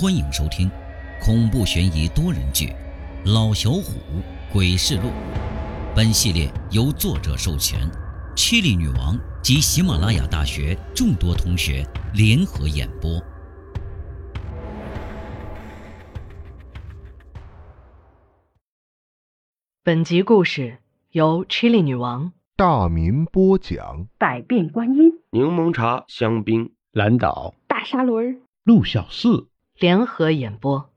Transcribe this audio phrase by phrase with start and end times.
[0.00, 0.66] 欢迎收听
[1.20, 2.68] 恐怖悬疑多人剧
[3.34, 4.00] 《老小虎
[4.50, 5.08] 鬼事录》。
[5.94, 7.78] 本系列由作者授权，
[8.34, 13.22] 七里女王及喜马拉雅大学众多同学联合演播。
[19.84, 20.78] 本集故事
[21.10, 24.06] 由 Chili 女王大民播讲。
[24.16, 29.46] 百变观音、柠檬茶、香槟、蓝岛、大沙轮、陆小四
[29.80, 30.90] 联合演播。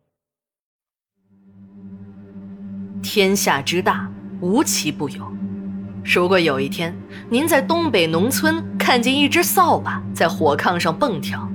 [3.01, 4.11] 天下之大，
[4.41, 5.25] 无奇不有。
[6.03, 6.93] 如果有一天
[7.29, 11.49] 您在东北农村看见一只扫把在火炕上蹦跳，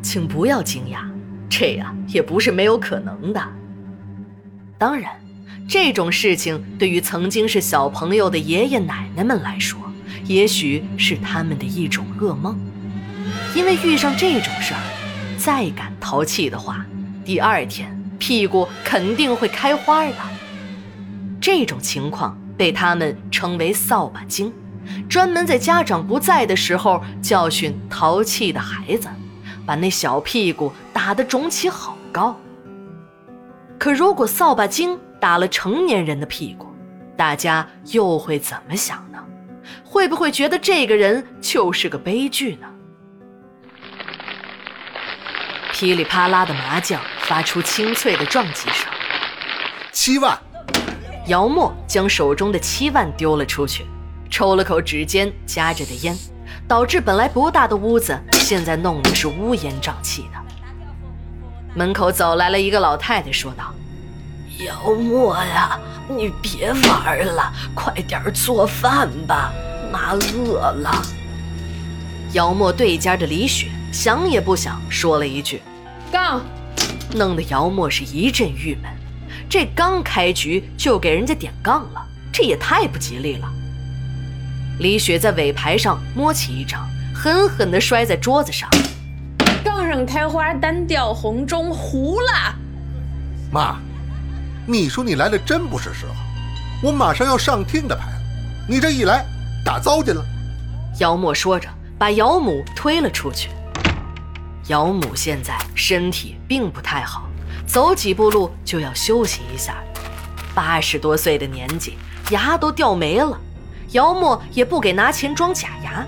[0.00, 1.00] 请不要惊讶，
[1.48, 3.42] 这呀也不是没有可能的。
[4.78, 5.10] 当然，
[5.68, 9.76] 这种事情对于曾经是小朋友的爷爷奶奶们来说，
[10.24, 12.56] 也许是他们的一种噩梦，
[13.56, 14.80] 因为遇上这种事儿，
[15.40, 16.84] 再敢淘气的话，
[17.24, 20.14] 第二天屁股肯定会开花的。
[21.40, 24.52] 这种情况被他们称为“扫把精”，
[25.08, 29.08] 专门在家长不在的时候教训淘气的孩子，
[29.64, 32.38] 把那小屁股打得肿起好高。
[33.78, 36.66] 可如果扫把精打了成年人的屁股，
[37.16, 39.18] 大家又会怎么想呢？
[39.82, 42.66] 会不会觉得这个人就是个悲剧呢？
[45.80, 48.86] 噼里啪啦的麻将发出清脆的撞击声。
[49.90, 50.38] 七万，
[51.28, 53.86] 姚默将手中的七万丢了出去，
[54.28, 56.14] 抽了口指尖夹着的烟，
[56.68, 60.38] 导致本来不大的屋子现在弄得是乌烟瘴气的。
[61.74, 63.74] 门口走来了一个老太太，说道
[64.66, 69.50] ：“姚默呀，你别玩了，快点做饭吧，
[69.90, 71.02] 妈饿了。”
[72.34, 75.62] 姚默对家的李雪想也不想说了一句
[76.10, 76.42] 杠，
[77.14, 78.90] 弄得姚默是一阵郁闷。
[79.48, 83.48] 这刚开局就给人家点杠了，这也太不吉利了。
[84.78, 88.68] 李雪在尾牌上摸起一张，狠狠地摔在桌子上。
[89.62, 92.54] 杠上开花，单调红中糊了。
[93.52, 93.76] 妈，
[94.66, 96.14] 你说你来的真不是时候，
[96.82, 98.20] 我马上要上厅的牌了，
[98.68, 99.24] 你这一来
[99.64, 100.24] 打糟践了。
[100.98, 101.68] 姚默说着，
[101.98, 103.48] 把姚母推了出去。
[104.70, 107.28] 姚母现在身体并不太好，
[107.66, 109.82] 走几步路就要休息一下。
[110.54, 111.98] 八十多岁的年纪，
[112.30, 113.36] 牙都掉没了。
[113.90, 116.06] 姚默也不给拿钱装假牙，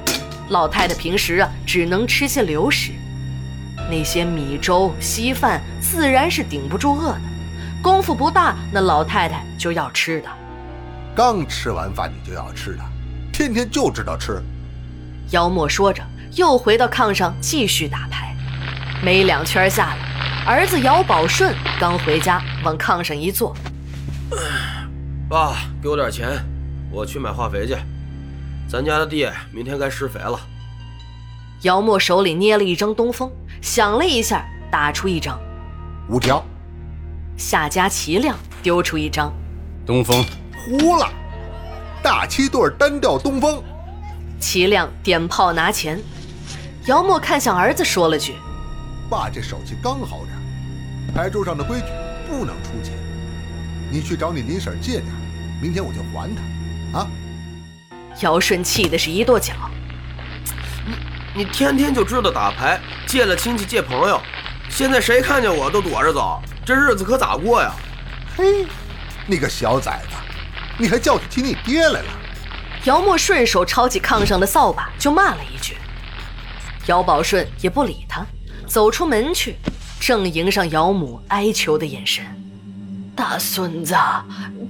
[0.51, 2.93] 老太太平时啊只能吃些流食。
[3.91, 7.21] 那些米粥、稀饭自然是顶不住饿的。
[7.83, 10.29] 功夫不大，那老太太就要吃的。
[11.17, 12.83] 刚吃完饭你就要吃的，
[13.33, 14.41] 天天就知道吃。
[15.31, 16.01] 姚默说着，
[16.37, 18.32] 又回到炕上继续打牌。
[19.05, 23.53] 没两圈下来，儿子姚宝顺刚回家，往炕上一坐。
[25.29, 26.41] 爸，给我点钱，
[26.89, 27.77] 我去买化肥去。
[28.69, 30.39] 咱家的地明天该施肥了。
[31.63, 33.29] 姚默手里捏了一张东风，
[33.61, 35.37] 想了一下，打出一张。
[36.09, 36.41] 五条，
[37.37, 39.33] 夏家齐亮丢出一张。
[39.85, 40.25] 东风，
[40.55, 41.09] 糊了。
[42.05, 43.61] 大七对单调东风。
[44.39, 46.01] 齐亮点炮拿钱。
[46.87, 48.35] 姚默看向儿子，说了句。
[49.09, 51.87] 爸这手气刚好点，牌桌上的规矩
[52.29, 52.95] 不能出钱。
[53.91, 55.07] 你去找你林婶借点，
[55.61, 56.99] 明天我就还她。
[56.99, 57.07] 啊！
[58.21, 59.55] 姚顺气的是一跺脚。
[61.35, 64.21] 你你天天就知道打牌，借了亲戚借朋友，
[64.69, 67.73] 现在谁看见我都躲着走，这日子可咋过呀？
[68.37, 68.67] 嘿，
[69.27, 70.17] 你个小崽子，
[70.79, 72.09] 你还叫起你爹来了！
[72.85, 75.77] 姚默顺手抄起炕上的扫把就骂了一句。
[76.87, 78.27] 姚宝顺也不理他。
[78.73, 79.57] 走出门去，
[80.01, 82.25] 正迎上姚母哀求的眼神。
[83.15, 83.95] 大孙子，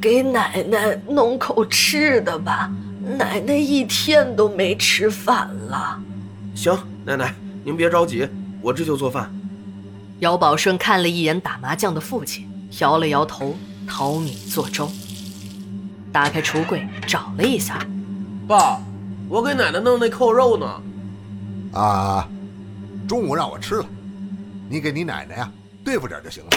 [0.01, 2.69] 给奶奶弄口吃的吧，
[3.17, 6.01] 奶奶一天都没吃饭了。
[6.53, 7.33] 行，奶奶
[7.63, 8.29] 您别着急，
[8.61, 9.33] 我这就做饭。
[10.19, 12.51] 姚宝顺看了一眼打麻将的父亲，
[12.81, 13.55] 摇了摇头，
[13.87, 14.91] 淘米做粥。
[16.11, 17.79] 打开橱柜找了一下，
[18.49, 18.81] 爸，
[19.29, 21.81] 我给奶奶弄那扣肉呢。
[21.81, 22.29] 啊。
[23.09, 23.85] 中午让我吃了，
[24.73, 25.53] 你给你奶奶呀
[25.85, 26.51] 对付点就行了。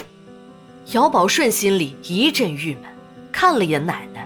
[0.94, 2.84] 姚宝顺心里一阵郁闷，
[3.30, 4.26] 看了眼奶奶，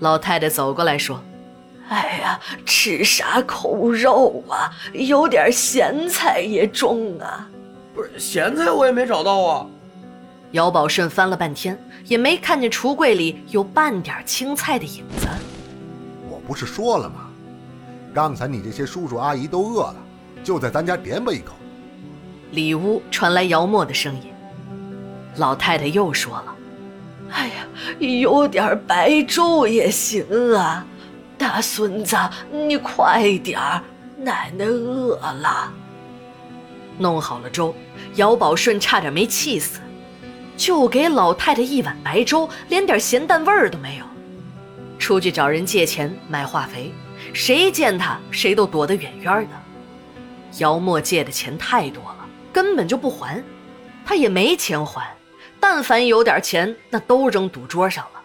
[0.00, 1.18] 老太太走过来说
[1.88, 4.70] ：“哎呀，吃啥口肉啊？
[4.92, 7.48] 有点咸菜也中啊。”
[7.96, 9.66] 不是咸菜我也没找到啊。
[10.50, 15.26] 姚宝顺翻了半天，也没看见橱柜里有半点青菜的影子。
[16.28, 17.30] 我不是说了吗？
[18.12, 19.96] 刚才你这些叔叔阿姨都饿了。
[20.44, 21.54] 就在咱家点吧一口，
[22.50, 24.32] 里屋传来姚默的声音。
[25.36, 26.54] 老太太又说了
[27.30, 27.54] ：“哎呀，
[27.98, 30.24] 有点白粥也行
[30.54, 30.84] 啊，
[31.38, 32.16] 大孙子，
[32.50, 33.60] 你快点，
[34.18, 35.72] 奶奶饿了。”
[36.98, 37.74] 弄好了粥，
[38.16, 39.80] 姚宝顺差点没气死，
[40.56, 44.04] 就给老太太一碗白粥，连点咸淡味儿都没有。
[44.98, 46.92] 出去找人借钱买化肥，
[47.32, 49.50] 谁见他谁都躲得远远的。
[50.58, 52.19] 姚默借的钱太多了，
[52.52, 53.42] 根本就不还，
[54.04, 55.14] 他也没钱还。
[55.58, 58.20] 但凡有点钱，那都扔赌桌上了。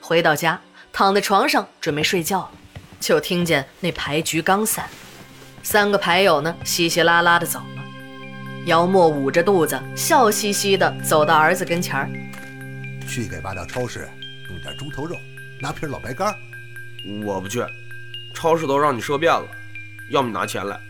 [0.00, 0.60] 回到家，
[0.92, 2.50] 躺在床上准备睡觉了，
[2.98, 4.88] 就听见那牌局刚散，
[5.62, 7.84] 三个牌友呢稀稀拉拉的走了。
[8.66, 12.10] 姚默捂着肚子，笑嘻嘻的走到儿子跟前儿，
[13.06, 14.08] 去给八大超市
[14.48, 15.16] 弄点猪头肉，
[15.60, 16.34] 拿瓶老白干。
[17.24, 17.62] 我不去，
[18.34, 19.46] 超市都让你设遍了，
[20.10, 20.80] 要么拿钱来。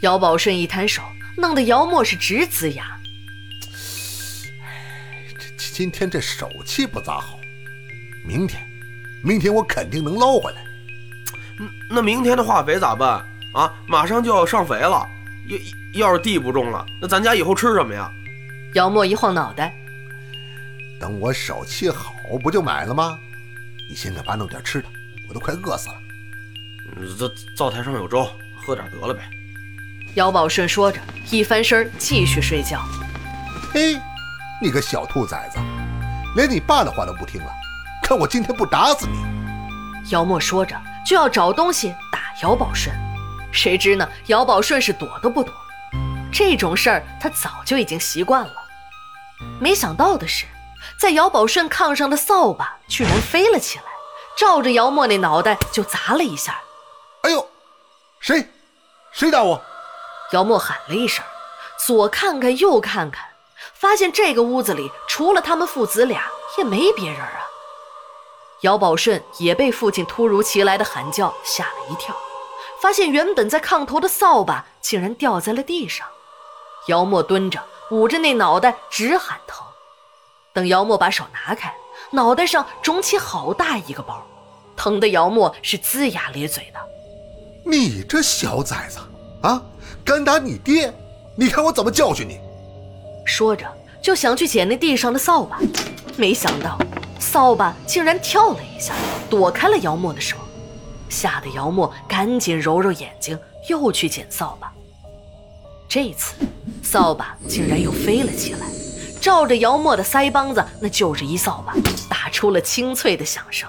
[0.00, 1.02] 姚宝顺一摊手，
[1.40, 2.84] 弄得姚默是直呲牙。
[5.58, 7.40] 这今天这手气不咋好，
[8.26, 8.62] 明天，
[9.24, 10.62] 明天我肯定能捞回来。
[11.88, 13.72] 那明天的化肥咋办啊？
[13.86, 15.06] 马上就要上肥了，
[15.94, 18.10] 要要是地不种了，那咱家以后吃什么呀？
[18.74, 19.74] 姚默一晃脑袋，
[21.00, 23.18] 等我手气好，不就买了吗？
[23.88, 24.88] 你先给爸弄点吃的，
[25.28, 25.94] 我都快饿死了。
[27.18, 29.28] 这灶台上有粥，喝点得了呗。
[30.14, 32.80] 姚宝顺说着，一翻身继续睡觉。
[33.72, 34.00] 嘿。
[34.62, 35.58] 你个小兔崽子，
[36.36, 37.50] 连你爸的话都不听了，
[38.02, 40.10] 看我今天不打死你！
[40.10, 42.94] 姚默说着就要找东西打姚宝顺，
[43.50, 45.54] 谁知呢，姚宝顺是躲都不躲。
[46.30, 48.52] 这种事儿他早就已经习惯了。
[49.58, 50.44] 没想到的是，
[50.98, 53.84] 在姚宝顺炕上的扫把居然飞了起来，
[54.36, 56.60] 照着姚默那脑袋就砸了一下。
[57.22, 57.48] 哎呦，
[58.20, 58.46] 谁？
[59.10, 59.64] 谁打我？
[60.32, 61.24] 姚默喊了一声，
[61.86, 63.26] 左看看右看看。
[63.74, 66.24] 发现这个屋子里除了他们父子俩
[66.58, 67.40] 也没别人啊！
[68.60, 72.14] 姚宝顺也被父亲突如其来的喊叫吓了一跳，
[72.80, 76.06] 发现原本在炕头的扫把竟然掉在了地上。
[76.88, 79.66] 姚默蹲着，捂着那脑袋直喊疼。
[80.52, 81.74] 等姚默把手拿开，
[82.10, 84.26] 脑袋上肿起好大一个包，
[84.76, 86.80] 疼得姚默是龇牙咧嘴的。
[87.64, 88.98] 你这小崽子
[89.42, 89.62] 啊，
[90.04, 90.92] 敢打你爹！
[91.36, 92.38] 你看我怎么教训你！
[93.24, 93.66] 说着，
[94.02, 95.58] 就想去捡那地上的扫把，
[96.16, 96.78] 没想到
[97.18, 98.94] 扫把竟然跳了一下，
[99.28, 100.36] 躲开了姚默的手，
[101.08, 103.38] 吓得姚默赶紧揉揉眼睛，
[103.68, 104.72] 又去捡扫把。
[105.88, 106.34] 这次，
[106.82, 108.66] 扫把竟然又飞了起来，
[109.20, 111.74] 照着姚默的腮帮子，那就是一扫把，
[112.08, 113.68] 打出了清脆的响声。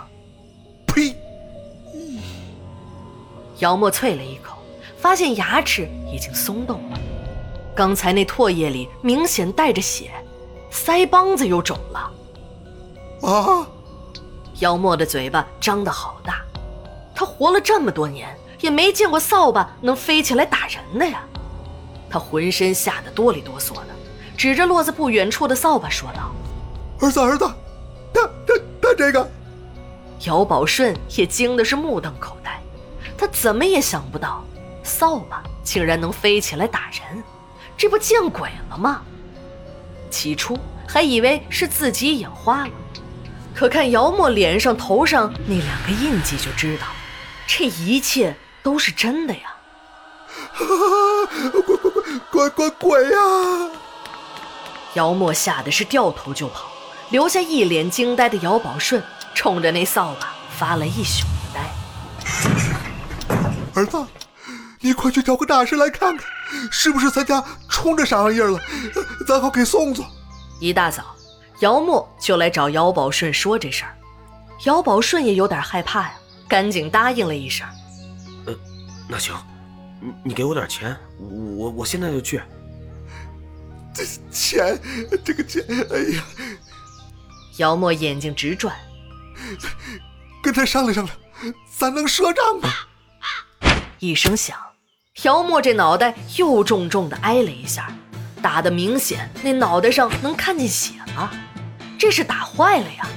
[0.88, 1.15] 呸！
[3.59, 4.57] 姚默啐了一口，
[5.01, 7.00] 发现牙齿已经松动了。
[7.75, 10.12] 刚才那唾液里明显带着血，
[10.71, 12.12] 腮帮子又肿了。
[13.27, 13.68] 啊！
[14.59, 16.44] 妖墨的嘴巴张得好大，
[17.15, 21.24] 他活了这么多年，也没见过扫把能飞起来打人的呀。
[22.07, 23.88] 他浑身吓得哆里哆嗦的，
[24.38, 26.31] 指着落在不远处的扫把说道
[27.01, 27.51] ：“儿子，儿子，
[28.13, 29.27] 他他他这个。”
[30.25, 32.62] 姚宝顺也惊的是目瞪口呆，
[33.18, 34.44] 他怎么也想不到，
[34.91, 37.24] 扫把竟然能飞起来打人。
[37.77, 39.01] 这不见鬼了吗？
[40.12, 42.74] 起初还以为是自己眼花了，
[43.55, 46.88] 可看姚默脸上、头上那两个印记，就知道
[47.48, 49.55] 这一切都是真的呀！
[51.51, 51.91] 鬼鬼鬼
[52.29, 53.19] 鬼鬼鬼呀！
[54.95, 56.69] 姚默吓得是掉头就跑，
[57.10, 59.01] 留下一脸惊呆的姚宝顺，
[59.33, 61.62] 冲着那扫把发了一宿的呆。
[63.74, 64.05] 儿子，
[64.81, 66.27] 你快去找个大师来看看。
[66.69, 68.59] 是不是咱家冲着啥玩意儿了？
[69.25, 70.05] 咱好给送送。
[70.59, 71.15] 一大早，
[71.61, 73.97] 姚默就来找姚宝顺说这事儿。
[74.65, 76.13] 姚宝顺也有点害怕呀，
[76.47, 77.65] 赶紧答应了一声。
[78.45, 78.53] 呃，
[79.07, 79.33] 那行，
[80.01, 82.41] 你你给我点钱，我我现在就去。
[83.93, 84.79] 这钱，
[85.23, 86.23] 这个钱，哎呀！
[87.57, 88.75] 姚默眼睛直转，
[90.43, 92.69] 跟他商量商量，咱能赊账吗？
[94.00, 94.57] 一声响。
[95.24, 97.94] 姚默这脑袋又重重的挨了一下，
[98.41, 101.30] 打得明显那脑袋上能看见血了，
[102.00, 103.08] 这是打坏了呀！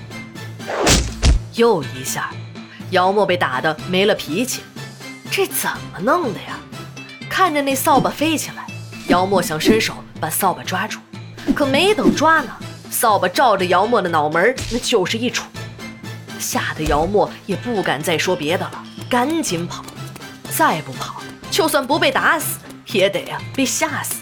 [1.55, 2.31] 又一下，
[2.91, 4.61] 姚默被打得没了脾气，
[5.31, 6.59] 这怎么弄的呀？
[7.31, 8.67] 看着那扫把飞起来，
[9.07, 10.99] 姚默想伸手把扫把抓住，
[11.55, 12.57] 可没等抓呢，
[12.91, 15.45] 扫把照着姚默的脑门那就是一杵，
[16.41, 19.83] 吓得姚默也不敢再说别的了，赶紧跑，
[20.51, 21.23] 再不跑。
[21.55, 24.21] 就算不被打死，也得呀被吓死。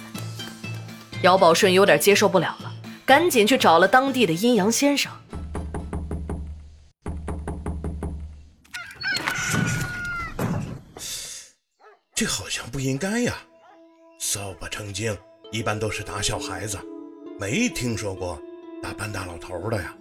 [1.22, 2.70] 姚宝顺有点接受不了了，
[3.06, 5.10] 赶紧去找了当地的阴阳先生。
[12.14, 13.32] 这好像不应该呀！
[14.18, 15.16] 扫把成精
[15.50, 16.78] 一般都是打小孩子，
[17.40, 18.38] 没听说过
[18.82, 19.94] 打半大老头的呀。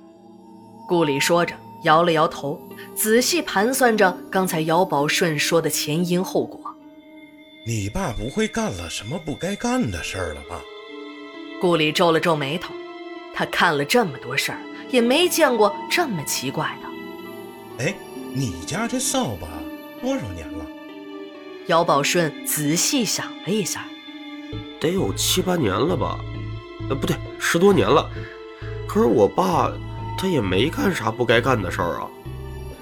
[0.85, 2.59] 顾里说着，摇了摇头，
[2.93, 6.60] 仔细盘算着刚才姚宝顺说的前因后果。
[7.63, 10.59] 你爸不会干了什么不该干的事儿了吧？
[11.61, 12.73] 顾里皱了皱眉头，
[13.35, 14.57] 他看了这么多事儿，
[14.89, 17.85] 也没见过这么奇怪的。
[17.85, 17.95] 哎，
[18.33, 19.47] 你家这扫把
[20.01, 20.65] 多少年了？
[21.67, 23.85] 姚宝顺仔细想了一下，
[24.79, 26.19] 得有七八年了吧？
[26.89, 28.09] 呃，不对，十多年了。
[28.87, 29.71] 可是我爸
[30.17, 32.09] 他也没干啥不该干的事儿啊。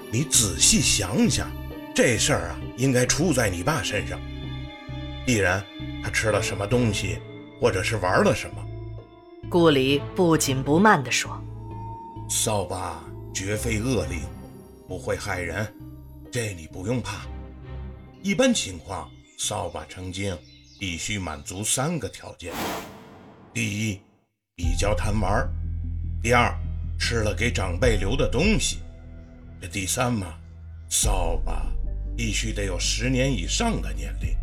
[0.09, 1.51] 你仔细想想，
[1.93, 4.17] 这事儿啊，应该出在你爸身上。
[5.25, 5.63] 必然
[6.03, 7.19] 他吃了什么东西，
[7.59, 8.65] 或者是玩了什么。
[9.49, 11.41] 顾里不紧不慢地说
[12.29, 14.21] ：“扫把绝非恶灵，
[14.87, 15.71] 不会害人，
[16.31, 17.25] 这你不用怕。
[18.21, 20.37] 一般情况，扫把成精
[20.79, 22.53] 必须满足三个条件：
[23.53, 24.01] 第一，
[24.55, 25.47] 比较贪玩；
[26.21, 26.53] 第二，
[26.99, 28.77] 吃了给长辈留的东西；
[29.61, 30.35] 这第三嘛，
[30.89, 31.65] 扫把
[32.15, 34.35] 必须得有十年以上的年龄，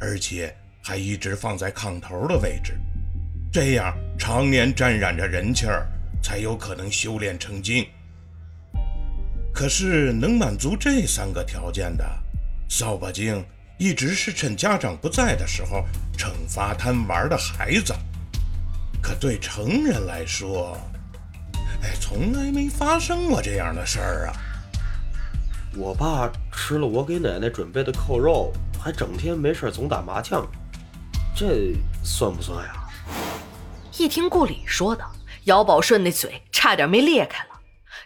[0.00, 2.78] 而且还一直放在炕头的位置。”
[3.52, 5.86] 这样常年沾染着人气儿，
[6.22, 7.86] 才有可能修炼成精。
[9.52, 12.04] 可是能满足这三个条件的，
[12.68, 13.44] 扫把精
[13.76, 15.84] 一直是趁家长不在的时候
[16.16, 17.92] 惩罚贪玩的孩子。
[19.02, 20.78] 可对成人来说，
[21.82, 24.36] 哎，从来没发生过这样的事儿啊。
[25.74, 28.52] 我爸吃了我给奶奶准备的扣肉，
[28.82, 30.46] 还整天没事总打麻将，
[31.36, 32.72] 这算不算呀？
[33.98, 35.04] 一听顾里说的，
[35.44, 37.50] 姚宝顺那嘴差点没裂开了。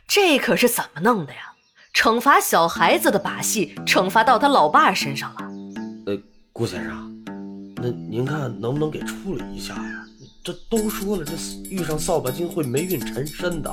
[0.08, 1.52] 这可是怎么弄的呀？
[1.94, 5.38] 惩罚小孩子的把戏，惩罚到他老爸身上了。
[6.06, 6.18] 呃，
[6.52, 7.24] 顾先生，
[7.76, 10.04] 那您看能不能给处理一下呀？
[10.42, 11.32] 这都说了，这
[11.70, 13.72] 遇上扫把精会霉运缠身的。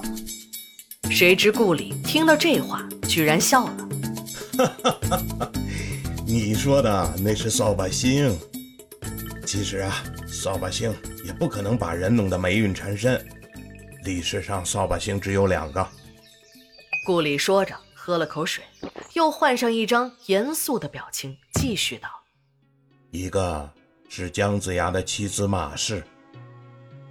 [1.10, 3.90] 谁知顾里听到这话，居然笑了。
[6.32, 8.40] 你说的那是扫把星。
[9.46, 10.96] 其实啊，扫把星
[11.26, 13.22] 也不可能把人弄得霉运缠身。
[14.06, 15.86] 历史上扫把星只有两个。
[17.06, 18.64] 顾里说着，喝了口水，
[19.12, 22.08] 又换上一张严肃的表情，继续道
[23.12, 23.70] ：“一个
[24.08, 26.02] 是姜子牙的妻子马氏，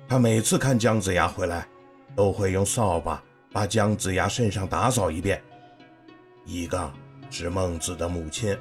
[0.08, 1.68] 他每次看姜子牙回来，
[2.16, 3.22] 都会用扫把
[3.52, 5.38] 把姜子牙身上打扫一遍；
[6.46, 6.90] 一个
[7.28, 8.56] 是孟子的母亲，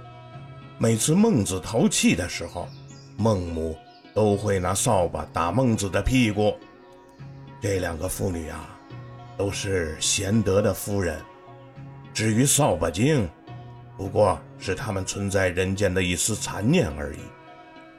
[0.79, 2.67] 每次孟子淘气的时候。”
[3.21, 3.77] 孟母
[4.15, 6.55] 都会拿扫把打孟子的屁股。
[7.59, 8.79] 这两个妇女啊，
[9.35, 11.19] 都是贤德的夫人。
[12.13, 13.29] 至于扫把精，
[13.97, 17.19] 不过是他们存在人间的一丝残念而已，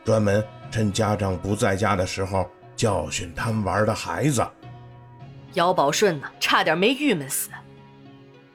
[0.07, 4.43] 专门趁家长不在家的时候教训贪玩的孩子。
[5.53, 7.51] 姚宝顺呢，差点没郁闷死。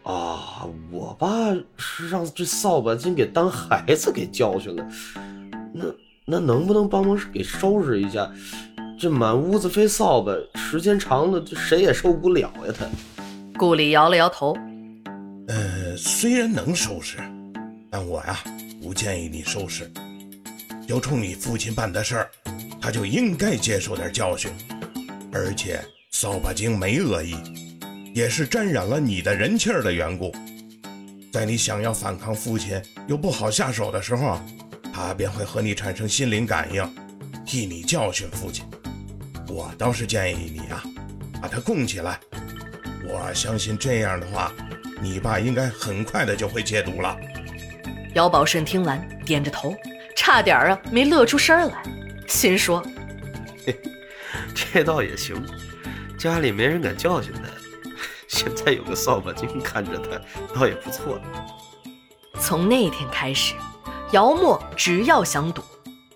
[0.06, 1.28] 啊，我爸
[1.78, 4.88] 是让这扫把精给当孩子给教训了，
[5.74, 5.86] 那。
[6.28, 8.28] 那能不能帮忙给收拾一下？
[9.00, 12.74] 这满屋子飞扫把，时间长了，这谁也受不了呀！
[12.76, 12.88] 他，
[13.60, 14.58] 顾里摇了摇头。
[15.48, 17.20] 呃，虽然能收拾，
[17.92, 18.40] 但我呀
[18.82, 19.88] 不建议你收拾。
[20.88, 22.32] 就冲你父亲办的事儿，
[22.82, 24.52] 他就应该接受点教训。
[25.32, 27.36] 而且扫把精没恶意，
[28.16, 30.34] 也是沾染了你的人气儿的缘故。
[31.34, 34.40] 在你想要反抗父亲又不好下手的时候。
[34.94, 36.90] 他便会和你产生心灵感应，
[37.46, 38.64] 替你教训父亲。
[39.50, 40.82] 我倒是建议你啊，
[41.42, 42.18] 把他供起来。
[43.06, 44.54] 我相信这样的话，
[45.02, 47.18] 你爸应该很快的就会戒毒了。
[48.14, 49.76] 姚宝顺听完，点着头，
[50.16, 51.84] 差点啊没乐出声来，
[52.26, 52.82] 心说：
[53.66, 53.78] 嘿，
[54.56, 55.36] 这倒也行，
[56.18, 57.42] 家里没人敢教训他，
[58.36, 60.20] 现在有个扫把精看着他，
[60.54, 61.18] 倒也不错。
[62.38, 63.56] 从那天开始。
[64.12, 65.64] 姚默只要想赌，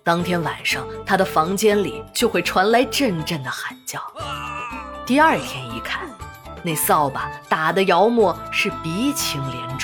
[0.04, 4.00] 当天晚上他的房间里就会传来阵阵的喊叫。
[5.04, 6.08] 第二天一看，
[6.62, 9.79] 那扫把打的姚默是鼻青脸肿。